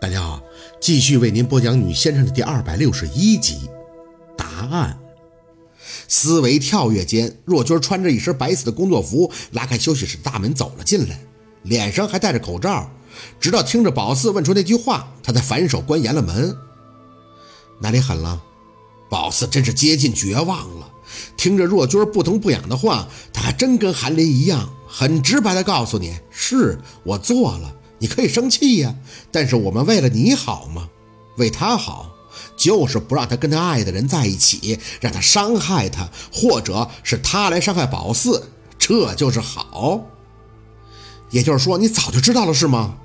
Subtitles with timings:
[0.00, 0.42] 大家好，
[0.80, 3.68] 继续为您播讲《女先生》的第二百六十一集。
[4.34, 4.98] 答案。
[6.08, 11.20] 思维跳跃间，若君穿着一身白色的工作服，拉开休息室大门走了进来，
[11.64, 12.90] 脸上还戴着口罩。
[13.38, 16.56] 直到听着宝四问出那句话，他才反手关严了门。
[17.82, 18.42] 哪里狠了？
[19.10, 20.90] 宝四真是接近绝望了。
[21.36, 27.76] 听着若君不疼不痒的话，他还真跟韩林一样，很直白的告诉你：是我做了。
[28.00, 28.94] 你可以生气呀，
[29.30, 30.88] 但是我们为了你好吗？
[31.36, 32.10] 为他好，
[32.56, 40.04] 就是不让他跟他爱的人在一起，让他伤害他，或者是他来伤害宝四，这就是好。
[41.30, 42.96] 也就是说，你早就知道了是吗？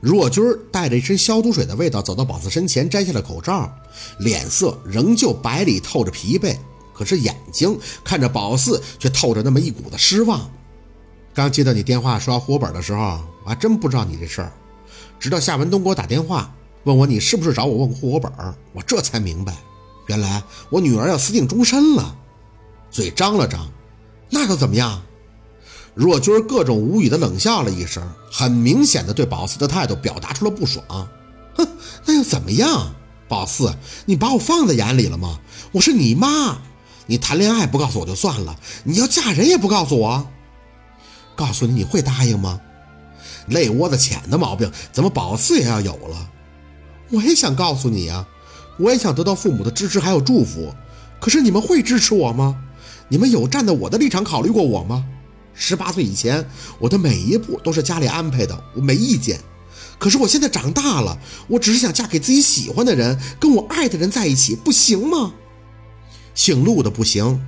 [0.00, 3.70] 若君带着一身消毒水的味道走到宝四身前，摘下了口罩，
[4.18, 6.56] 脸色仍旧白里透着疲惫，
[6.92, 10.50] 可是眼睛看着宝四，却透着那么一股子失望。
[11.36, 14.50] 刚接到你电话说要户口本的时候，我还真不知道你这事儿。
[15.20, 16.50] 直到夏文东给我打电话
[16.84, 18.32] 问我你是不是找我问户口本，
[18.72, 19.54] 我这才明白，
[20.06, 22.16] 原来我女儿要私定终身了。
[22.90, 23.68] 嘴张了张，
[24.30, 25.02] 那又怎么样？
[25.94, 30.82] 若君各种无语的冷笑了一声，很明显的对宝四的态度表达出了不爽。
[31.54, 31.68] 哼，
[32.06, 32.94] 那又怎么样？
[33.28, 33.74] 宝四，
[34.06, 35.38] 你把我放在眼里了吗？
[35.72, 36.56] 我是你妈，
[37.04, 40.26] 你谈恋爱不告诉我就算了，你要嫁人也不告诉我。
[41.36, 42.60] 告诉你，你会答应吗？
[43.48, 46.30] 泪窝子浅的毛病，怎么保四也要有了？
[47.10, 48.26] 我也想告诉你呀，
[48.78, 50.74] 我也想得到父母的支持还有祝福，
[51.20, 52.56] 可是你们会支持我吗？
[53.08, 55.04] 你们有站在我的立场考虑过我吗？
[55.54, 56.44] 十八岁以前，
[56.80, 59.38] 我的每一步都是家里安排的，我没意见。
[59.98, 65.32] 可是我现在长大了，我只是想嫁给自己喜欢的人，跟我爱的人在一起，不行吗？
[66.34, 67.40] 姓陆的不行，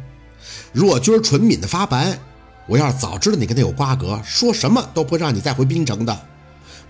[0.72, 2.20] 若君唇抿的发白。
[2.68, 6.20] 我要是早知道你跟他有瓜葛，说什么都不会让你再回滨城的。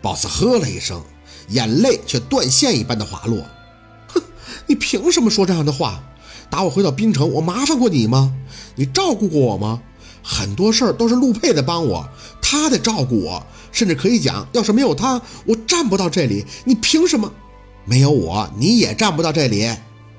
[0.03, 1.01] 宝四呵了一声，
[1.51, 3.47] 眼泪却断线一般的滑落。
[4.09, 4.21] 哼，
[4.67, 6.03] 你凭什么说这样的话？
[6.51, 8.34] 打我回到滨城，我麻烦过你吗？
[8.75, 9.81] 你照顾过我吗？
[10.21, 12.09] 很多事儿都是陆佩在帮我，
[12.43, 16.44] 他在照顾我，甚至可以讲，要是没有他，我站不到这里。
[16.65, 17.33] 你凭什么？
[17.84, 19.71] 没有我，你也站不到这里。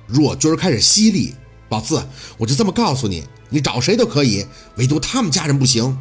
[0.08, 1.36] 若君开始犀利，
[1.68, 2.02] 宝四，
[2.38, 3.26] 我就这么告诉你。
[3.50, 4.46] 你找谁都可以，
[4.76, 5.98] 唯独他们家人不行。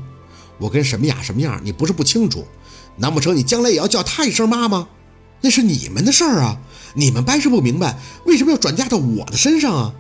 [0.59, 2.47] 我跟沈明雅什么样，你不是不清楚。
[2.97, 4.89] 难不成你将来也要叫她一声妈吗？
[5.41, 6.59] 那是你们的事儿啊，
[6.95, 9.95] 你们掰扯不明白，为什么要转嫁到我的身上啊？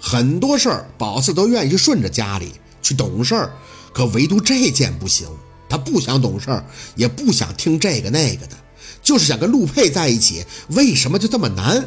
[0.00, 3.52] 很多事儿，宝四都愿意顺着家里去懂事儿，
[3.92, 5.28] 可唯独这件不行。
[5.68, 6.64] 他不想懂事儿，
[6.96, 8.56] 也不想听这个那个的，
[9.02, 10.44] 就是想跟陆佩在一起。
[10.68, 11.86] 为什么就这么难？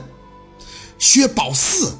[0.99, 1.93] 薛宝四。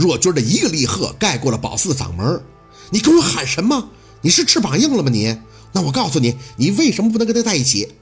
[0.00, 2.42] 若君的一个厉喝盖过了宝四嗓门
[2.90, 3.90] 你跟我喊什么？
[4.22, 5.10] 你是翅膀硬了吗？
[5.10, 5.38] 你？
[5.72, 7.92] 那我告诉你，你为什么不能跟他在一起？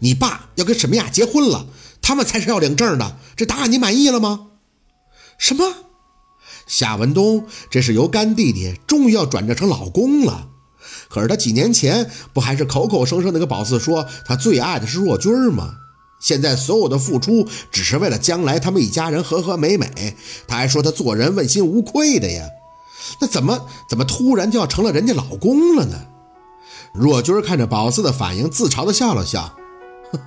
[0.00, 1.66] 你爸要跟沈明雅结婚了，
[2.02, 3.16] 他们才是要领证的。
[3.34, 4.48] 这答案你满意了吗？
[5.38, 5.64] 什么？
[6.66, 10.48] 夏文东，这是由干弟弟终于要转正成老公了。
[11.08, 15.76] 可是他几年前不还是口口声声的跟宝四说他最爱的是若君吗？
[16.26, 20.16] 现在所有的付出只是为了将来他们一家人和和美美，
[20.48, 22.48] 他还说他做人问心无愧的呀，
[23.20, 25.96] 那怎么怎么突然就要成了人家老公了呢？
[26.92, 29.54] 若君看着宝四的反应，自嘲的笑了笑，
[30.10, 30.18] 哼，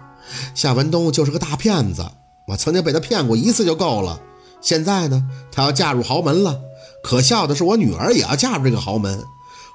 [0.55, 2.05] 夏文东就是个大骗子，
[2.47, 4.21] 我曾经被他骗过一次就够了。
[4.61, 6.61] 现在呢，他要嫁入豪门了，
[7.03, 9.21] 可笑的是我女儿也要嫁入这个豪门，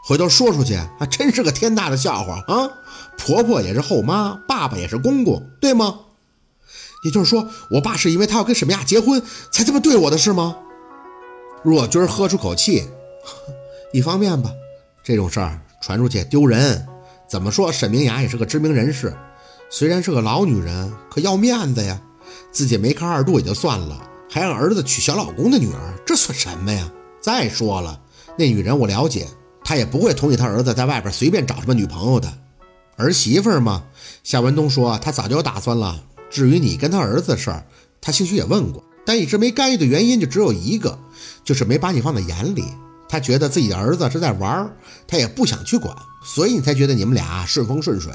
[0.07, 2.71] 回头说出去还真是个天大的笑话啊！
[3.19, 6.01] 婆婆也是后妈，爸爸也是公公，对吗？
[7.05, 9.23] 也就是说，我爸是因为他要跟沈明雅结婚，
[9.53, 10.57] 才这么对我的，是吗？
[11.63, 12.89] 若君喝出口气，
[13.93, 14.51] 一方面吧，
[15.05, 16.85] 这种事儿传出去丢人。
[17.29, 19.15] 怎么说，沈明雅也是个知名人士，
[19.71, 22.01] 虽然是个老女人，可要面子呀。
[22.51, 23.99] 自己没看二度也就算了，
[24.31, 26.91] 还让儿子娶小老公的女儿，这算什么呀？
[27.21, 28.01] 再说了，
[28.39, 29.27] 那女人我了解，
[29.63, 32.33] 她也不会同意她儿子在外边随便找什么女朋友的。
[32.97, 33.85] 儿媳妇嘛，
[34.23, 36.01] 夏文东说他早就有打算了。
[36.31, 37.65] 至于你跟他儿子的事儿，
[38.01, 40.99] 他兴许也问过，但一直没干预的原因就只有一个，
[41.45, 42.65] 就是没把你放在眼里。
[43.09, 44.75] 他觉得自己的儿子是在玩，
[45.07, 45.95] 他也不想去管，
[46.25, 48.13] 所以你才觉得你们俩顺风顺水。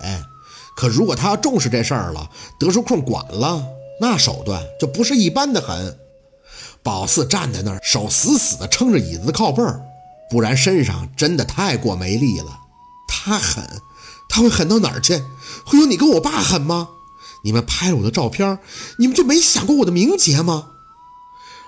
[0.75, 2.29] 可如果他要重视这事儿了，
[2.59, 3.63] 得出空管了，
[4.01, 5.97] 那手段就不是一般的狠。
[6.81, 9.81] 宝四站在那儿，手死死地撑着椅子靠背儿，
[10.29, 12.59] 不然身上真的太过没力了。
[13.07, 13.63] 他狠，
[14.29, 15.21] 他会狠到哪儿去？
[15.65, 16.89] 会有你跟我爸狠吗？
[17.43, 18.59] 你们拍了我的照片，
[18.97, 20.71] 你们就没想过我的名节吗？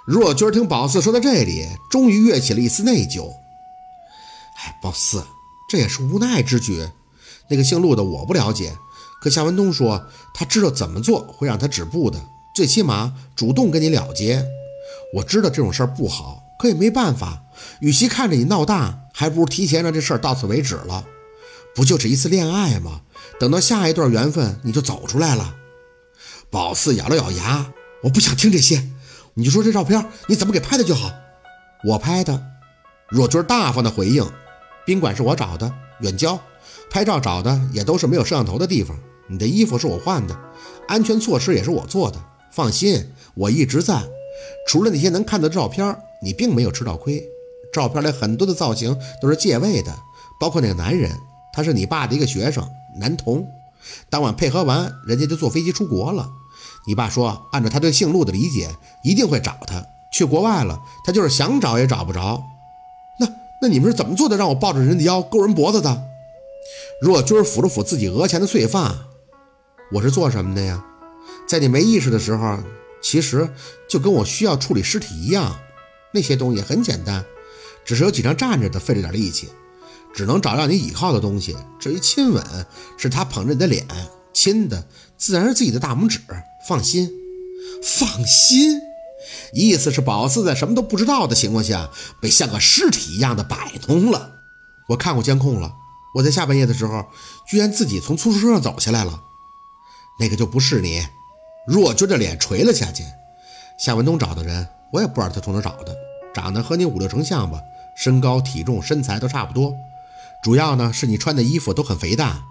[0.06, 3.30] 若君听宝四说到这里，终于跃起了一丝内疚。
[4.58, 5.24] 哎，宝四，
[5.70, 6.90] 这也是无奈之举。
[7.50, 8.76] 那个姓陆的我不了解，
[9.22, 12.20] 可夏文东说他知道怎么做会让他止步的，
[12.56, 14.46] 最起码主动跟你了结。
[15.16, 17.44] 我知道这种事儿不好，可也没办法。
[17.80, 21.06] 与其看着你闹大，还不如提前让这事儿到此为止了。
[21.76, 23.02] 不就是一次恋爱吗？
[23.40, 25.56] 等到下一段缘分，你就走出来了。
[26.51, 27.71] 宝四咬了咬牙，
[28.03, 28.89] 我不想听这些。
[29.36, 31.09] 你就说这照片你怎么给拍的就好。
[31.86, 32.44] 我拍的。
[33.09, 34.30] 若军大方的回应
[34.86, 36.38] ：“宾馆是我找的，远郊，
[36.89, 38.98] 拍照找的也都是没有摄像头的地方。
[39.27, 40.38] 你的衣服是我换的，
[40.89, 42.21] 安全措施也是我做的。
[42.51, 44.03] 放心，我一直在。
[44.68, 47.24] 除了那些能看的照片，你并没有吃到亏。
[47.71, 49.98] 照片里很多的造型都是借位的，
[50.38, 51.18] 包括那个男人，
[51.53, 52.69] 他是你爸的一个学生，
[53.00, 53.48] 男童。
[54.09, 56.30] 当晚配合完，人家就坐飞机出国了。
[56.88, 59.86] 你爸说，按照他对姓陆的理解，一定会找他。
[60.12, 62.44] 去国外了，他就是想找也找不着。”
[63.19, 63.28] 那
[63.62, 64.36] 那你们是怎么做的？
[64.36, 66.04] 让我抱着人的腰勾人脖子的？
[67.01, 68.95] 若军抚了抚自己额前的碎发，
[69.94, 70.83] 我是做什么的呀？
[71.48, 72.60] 在你没意识的时候，
[73.01, 73.50] 其实
[73.89, 75.60] 就跟我需要处理尸体一样，
[76.13, 77.25] 那些东西很简单，
[77.86, 79.50] 只是有几张站着的费了点力气，
[80.13, 81.56] 只能找让你倚靠的东西。
[81.80, 82.44] 至于亲吻，
[82.98, 83.86] 是他捧着你的脸
[84.33, 84.86] 亲的，
[85.18, 86.19] 自然是自己的大拇指。
[86.68, 87.10] 放心，
[87.83, 88.80] 放心。
[89.54, 91.89] 意思是宝四在什么都不知道的情况下，
[92.22, 94.31] 被像个尸体一样的摆弄了。
[94.89, 95.74] 我看过监控了，
[96.16, 97.06] 我在下半夜的时候，
[97.48, 99.22] 居然自己从出租车上走下来了。
[100.19, 101.06] 那个就不是你。
[101.68, 103.04] 若军的脸垂了下去。
[103.80, 105.95] 夏文东找的人，我也不知道他从哪找的，
[106.34, 107.60] 长得和你五六成像吧，
[107.95, 109.74] 身高、体重、身材都差不多。
[110.44, 112.44] 主要呢是你穿的衣服都很肥大。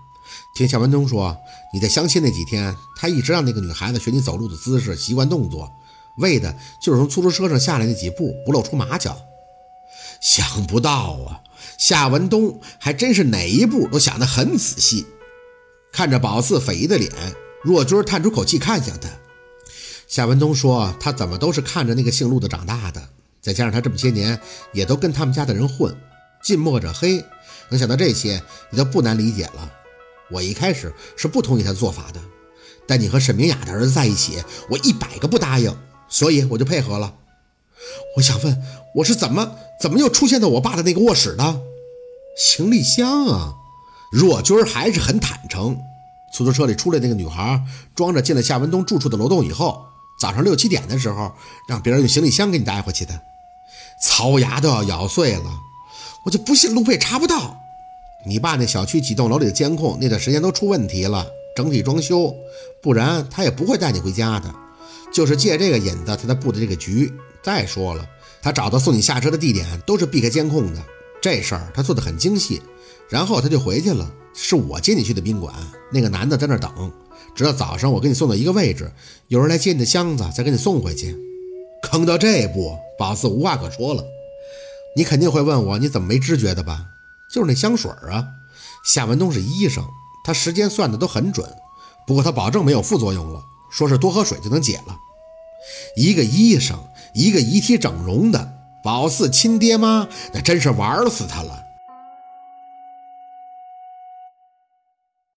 [0.55, 1.37] 听夏文东说，
[1.73, 5.71] 你在相亲那几天，他一直让那个女孩子学你走路的姿势、习惯动作。
[6.19, 9.17] 为的就是从出租车上下来那几步不露出马脚，
[10.21, 11.41] 想不到啊，
[11.79, 15.07] 夏文东还真是哪一步都想得很仔细。
[15.93, 17.11] 看着宝四匪夷的脸，
[17.63, 19.09] 若军叹出口气看向他。
[20.07, 23.01] 夏文东说：“他怎么都是看着那个姓陆的长大的，
[23.41, 24.39] 再加上他这么些年
[24.73, 25.97] 也都跟他们家的人混，
[26.43, 27.25] 近墨者黑。
[27.69, 29.73] 能想到这些，你就不难理解了。
[30.31, 32.21] 我一开始是不同意他的做法的，
[32.87, 35.77] 但你和沈明雅的儿子在一起，我一百个不答应。”
[36.13, 37.15] 所以我就配合了。
[38.17, 38.63] 我想问，
[38.97, 41.61] 我是怎么怎么又出现在我爸的那个卧室的？
[42.37, 43.55] 行李箱啊！
[44.11, 45.79] 若军还是很坦诚。
[46.37, 49.85] 出租车里出来那个女孩，装着进了夏文东住处的楼栋以后，
[50.21, 51.33] 早上六七点的时候，
[51.69, 53.21] 让别人用行李箱给你带回去的。
[54.03, 55.61] 槽牙都要咬碎了，
[56.25, 57.60] 我就不信路费查不到。
[58.27, 61.27] 你爸那小区几栋楼里的监控那段时间都出问题了，
[61.57, 62.35] 整体装修，
[62.83, 64.55] 不然他也不会带你回家的。
[65.13, 67.13] 就是借这个引子，他才布的这个局。
[67.43, 68.07] 再说了，
[68.43, 70.83] 他找到送你下车的地点都是避开监控的，
[71.21, 72.61] 这事儿他做的很精细。
[73.09, 75.55] 然后他就回去了，是我接你去的宾馆，
[75.91, 76.93] 那个男的在那等，
[77.35, 78.93] 直到早上我给你送到一个位置，
[79.29, 81.17] 有人来接你的箱子，再给你送回去。
[81.83, 84.05] 坑到这一步，宝四无话可说了。
[84.95, 86.85] 你肯定会问我，你怎么没知觉的吧？
[87.33, 88.27] 就是那香水啊。
[88.85, 89.85] 夏文东是医生，
[90.25, 91.47] 他时间算的都很准，
[92.07, 93.43] 不过他保证没有副作用了。
[93.71, 94.97] 说是多喝水就能解了。
[95.97, 96.79] 一个医生，
[97.15, 101.63] 一个遗体整容的，宝四亲爹妈，那真是玩死他了。